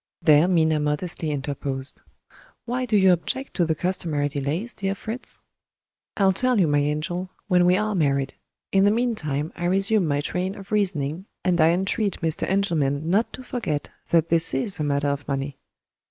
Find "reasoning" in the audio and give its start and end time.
10.71-11.27